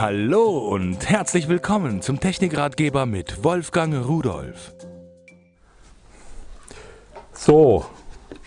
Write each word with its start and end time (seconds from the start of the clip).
Hallo 0.00 0.58
und 0.58 1.08
herzlich 1.10 1.48
willkommen 1.48 2.02
zum 2.02 2.20
Technikratgeber 2.20 3.04
mit 3.04 3.42
Wolfgang 3.42 4.06
Rudolf. 4.06 4.72
So, 7.32 7.84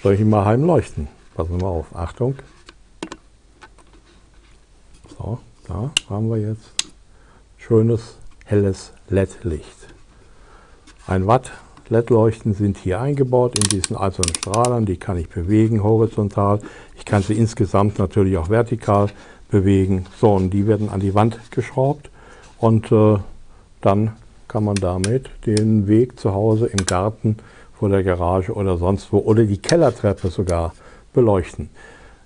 soll 0.02 0.14
ich 0.14 0.22
ihn 0.22 0.30
mal 0.30 0.46
heimleuchten? 0.46 1.10
Passen 1.36 1.58
wir 1.58 1.66
mal 1.66 1.72
auf. 1.72 1.94
Achtung. 1.94 2.36
So, 5.18 5.40
da 5.68 5.92
haben 6.10 6.30
wir 6.30 6.38
jetzt 6.38 6.72
schönes, 7.58 8.16
helles 8.46 8.94
LED-Licht. 9.10 9.90
Ein 11.06 11.28
Watt 11.28 11.52
LED-Leuchten 11.90 12.54
sind 12.54 12.78
hier 12.78 13.02
eingebaut 13.02 13.60
in 13.60 13.68
diesen 13.68 13.98
einzelnen 13.98 14.34
Strahlern. 14.38 14.86
Die 14.86 14.96
kann 14.96 15.18
ich 15.18 15.28
bewegen 15.28 15.84
horizontal. 15.84 16.62
Ich 16.96 17.04
kann 17.04 17.22
sie 17.22 17.34
insgesamt 17.34 18.00
natürlich 18.00 18.38
auch 18.38 18.48
vertikal 18.48 19.10
bewegen. 19.52 20.06
So, 20.20 20.34
und 20.34 20.50
die 20.50 20.66
werden 20.66 20.90
an 20.90 21.00
die 21.00 21.14
Wand 21.14 21.40
geschraubt 21.52 22.10
und 22.58 22.92
äh, 22.92 23.18
dann 23.82 24.14
kann 24.48 24.64
man 24.64 24.76
damit 24.76 25.30
den 25.46 25.88
Weg 25.88 26.20
zu 26.20 26.34
Hause 26.34 26.68
im 26.68 26.86
Garten, 26.86 27.38
vor 27.82 27.90
der 27.90 28.04
Garage 28.04 28.54
oder 28.54 28.78
sonst 28.78 29.12
wo 29.12 29.18
oder 29.18 29.44
die 29.44 29.58
Kellertreppe 29.58 30.30
sogar 30.30 30.74
beleuchten. 31.14 31.72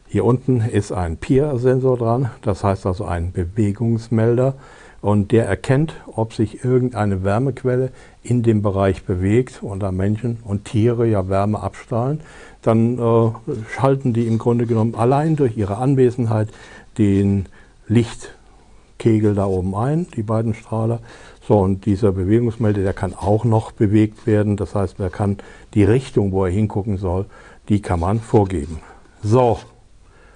Hier 0.05 0.25
unten 0.25 0.59
ist 0.59 0.91
ein 0.91 1.15
Peer-Sensor 1.15 1.97
dran, 1.97 2.29
das 2.41 2.63
heißt 2.63 2.85
also 2.85 3.05
ein 3.05 3.31
Bewegungsmelder 3.31 4.55
und 5.05 5.31
der 5.31 5.45
erkennt, 5.45 5.93
ob 6.07 6.33
sich 6.33 6.63
irgendeine 6.63 7.23
Wärmequelle 7.23 7.91
in 8.23 8.41
dem 8.41 8.63
Bereich 8.63 9.03
bewegt 9.03 9.61
und 9.61 9.81
da 9.81 9.91
Menschen 9.91 10.39
und 10.43 10.65
Tiere 10.65 11.05
ja 11.05 11.29
Wärme 11.29 11.59
abstrahlen, 11.59 12.21
dann 12.63 12.97
äh, 12.97 13.31
schalten 13.69 14.13
die 14.13 14.25
im 14.25 14.39
Grunde 14.39 14.65
genommen 14.65 14.95
allein 14.95 15.35
durch 15.35 15.55
ihre 15.57 15.77
Anwesenheit 15.77 16.49
den 16.97 17.45
Lichtkegel 17.87 19.35
da 19.35 19.45
oben 19.45 19.75
ein, 19.75 20.07
die 20.15 20.23
beiden 20.23 20.55
Strahler. 20.55 21.01
So, 21.47 21.59
und 21.59 21.85
dieser 21.85 22.11
Bewegungsmelder, 22.11 22.81
der 22.81 22.93
kann 22.93 23.13
auch 23.13 23.45
noch 23.45 23.73
bewegt 23.73 24.25
werden. 24.25 24.57
Das 24.57 24.73
heißt, 24.73 24.97
man 24.97 25.11
kann 25.11 25.37
die 25.75 25.83
Richtung, 25.83 26.31
wo 26.31 26.45
er 26.45 26.51
hingucken 26.51 26.97
soll, 26.97 27.27
die 27.69 27.79
kann 27.79 27.99
man 27.99 28.19
vorgeben. 28.19 28.79
So, 29.21 29.59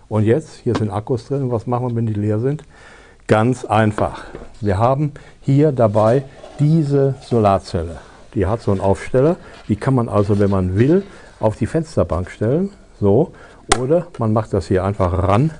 und 0.10 0.26
jetzt, 0.26 0.58
hier 0.58 0.76
sind 0.76 0.92
Akkus 0.92 1.26
drin. 1.26 1.50
Was 1.50 1.66
machen 1.66 1.88
wir, 1.88 1.96
wenn 1.96 2.06
die 2.06 2.14
leer 2.14 2.38
sind? 2.38 2.64
Ganz 3.26 3.66
einfach. 3.66 4.26
Wir 4.62 4.78
haben 4.78 5.14
hier 5.42 5.72
dabei 5.72 6.24
diese 6.60 7.16
Solarzelle. 7.22 7.98
Die 8.36 8.46
hat 8.46 8.62
so 8.62 8.72
einen 8.72 8.82
Aufsteller. 8.82 9.38
Die 9.68 9.76
kann 9.76 9.96
man 9.96 10.10
also, 10.10 10.40
wenn 10.40 10.50
man 10.50 10.78
will, 10.78 11.04
auf 11.40 11.56
die 11.56 11.66
Fensterbank 11.66 12.30
stellen. 12.30 12.70
So. 13.00 13.32
Oder 13.80 14.08
man 14.18 14.34
macht 14.34 14.54
das 14.54 14.68
hier 14.68 14.84
einfach 14.84 15.14
ran 15.14 15.52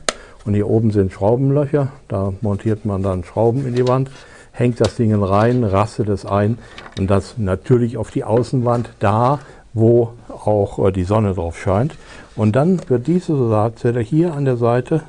und 0.46 0.54
hier 0.56 0.68
oben 0.68 0.92
sind 0.92 1.14
Schraubenlöcher, 1.14 1.90
da 2.08 2.34
montiert 2.42 2.86
man 2.86 3.04
dann 3.04 3.24
Schrauben 3.24 3.68
in 3.68 3.76
die 3.76 3.88
Wand, 3.88 4.10
hängt 4.52 4.82
das 4.82 4.96
Ding 4.96 5.14
rein, 5.14 5.64
rastet 5.64 6.10
es 6.10 6.26
ein 6.26 6.58
und 6.98 7.08
das 7.08 7.38
natürlich 7.38 7.98
auf 7.98 8.10
die 8.10 8.24
Außenwand, 8.24 8.90
da 9.00 9.40
wo 9.74 10.14
auch 10.30 10.88
äh, 10.88 10.92
die 10.92 11.04
Sonne 11.04 11.36
drauf 11.36 11.60
scheint. 11.60 11.96
Und 12.36 12.56
dann 12.56 12.82
wird 12.90 13.06
diese 13.06 13.36
Solarzelle 13.38 14.00
hier 14.00 14.34
an 14.34 14.46
der 14.46 14.58
Seite 14.58 15.04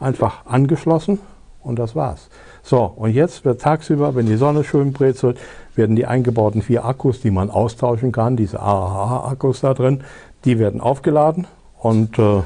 einfach 0.00 0.46
angeschlossen 0.46 1.20
und 1.62 1.78
das 1.78 1.94
war's. 1.94 2.28
So, 2.62 2.84
und 2.84 3.10
jetzt 3.10 3.44
wird 3.44 3.60
tagsüber, 3.60 4.14
wenn 4.14 4.26
die 4.26 4.36
Sonne 4.36 4.64
schön 4.64 4.92
brezelt, 4.92 5.38
werden 5.74 5.96
die 5.96 6.06
eingebauten 6.06 6.62
vier 6.62 6.84
Akkus, 6.84 7.20
die 7.20 7.30
man 7.30 7.50
austauschen 7.50 8.12
kann, 8.12 8.36
diese 8.36 8.60
AHA-Akkus 8.60 9.60
da 9.60 9.74
drin, 9.74 10.02
die 10.44 10.58
werden 10.58 10.80
aufgeladen 10.80 11.46
und 11.78 12.18
äh, 12.18 12.42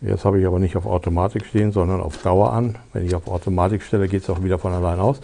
Jetzt 0.00 0.24
habe 0.24 0.38
ich 0.38 0.46
aber 0.46 0.60
nicht 0.60 0.76
auf 0.76 0.86
Automatik 0.86 1.44
stehen, 1.44 1.72
sondern 1.72 2.00
auf 2.00 2.22
Dauer 2.22 2.52
an. 2.52 2.76
Wenn 2.92 3.04
ich 3.04 3.16
auf 3.16 3.26
Automatik 3.26 3.82
stelle, 3.82 4.06
geht 4.06 4.22
es 4.22 4.30
auch 4.30 4.44
wieder 4.44 4.58
von 4.58 4.72
allein 4.72 5.00
aus. 5.00 5.20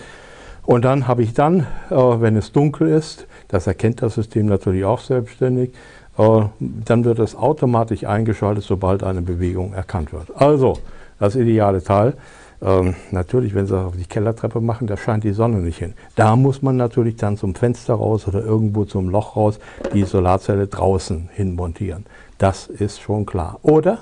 Und 0.66 0.84
dann 0.84 1.06
habe 1.06 1.22
ich 1.22 1.32
dann, 1.32 1.60
äh, 1.90 1.94
wenn 1.94 2.36
es 2.36 2.50
dunkel 2.50 2.88
ist, 2.88 3.26
das 3.48 3.66
erkennt 3.66 4.02
das 4.02 4.14
System 4.14 4.46
natürlich 4.46 4.84
auch 4.84 4.98
selbstständig, 4.98 5.70
äh, 6.18 6.40
dann 6.58 7.04
wird 7.04 7.20
es 7.20 7.36
automatisch 7.36 8.04
eingeschaltet, 8.04 8.64
sobald 8.64 9.04
eine 9.04 9.22
Bewegung 9.22 9.74
erkannt 9.74 10.12
wird. 10.12 10.28
Also, 10.34 10.78
das 11.20 11.36
ideale 11.36 11.82
Teil. 11.82 12.14
Ähm, 12.64 12.94
natürlich, 13.10 13.54
wenn 13.54 13.66
Sie 13.66 13.74
das 13.74 13.84
auf 13.84 13.96
die 13.96 14.06
Kellertreppe 14.06 14.60
machen, 14.60 14.86
da 14.86 14.96
scheint 14.96 15.22
die 15.22 15.32
Sonne 15.32 15.58
nicht 15.58 15.78
hin. 15.78 15.92
Da 16.16 16.34
muss 16.34 16.62
man 16.62 16.76
natürlich 16.76 17.16
dann 17.16 17.36
zum 17.36 17.54
Fenster 17.54 17.94
raus 17.94 18.26
oder 18.26 18.42
irgendwo 18.42 18.84
zum 18.84 19.10
Loch 19.10 19.36
raus 19.36 19.58
die 19.92 20.04
Solarzelle 20.04 20.66
draußen 20.66 21.28
hin 21.32 21.54
montieren. 21.54 22.06
Das 22.38 22.66
ist 22.66 23.00
schon 23.00 23.26
klar. 23.26 23.58
Oder 23.62 23.98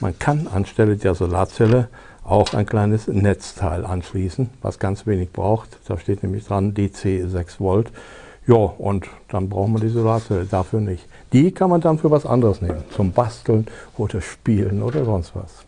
man 0.00 0.18
kann 0.18 0.46
anstelle 0.46 0.96
der 0.96 1.14
Solarzelle 1.14 1.88
auch 2.24 2.54
ein 2.54 2.66
kleines 2.66 3.06
Netzteil 3.06 3.84
anschließen, 3.84 4.48
was 4.62 4.78
ganz 4.78 5.06
wenig 5.06 5.32
braucht. 5.32 5.78
Da 5.86 5.98
steht 5.98 6.22
nämlich 6.22 6.46
dran 6.46 6.72
DC 6.72 7.28
6 7.28 7.60
Volt. 7.60 7.90
Ja, 8.46 8.56
und 8.56 9.06
dann 9.28 9.50
braucht 9.50 9.68
man 9.68 9.82
die 9.82 9.88
Solarzelle 9.88 10.46
dafür 10.46 10.80
nicht. 10.80 11.06
Die 11.34 11.52
kann 11.52 11.68
man 11.68 11.82
dann 11.82 11.98
für 11.98 12.10
was 12.10 12.24
anderes 12.24 12.62
nehmen, 12.62 12.82
zum 12.96 13.12
Basteln 13.12 13.66
oder 13.98 14.22
Spielen 14.22 14.82
oder 14.82 15.04
sonst 15.04 15.36
was. 15.36 15.67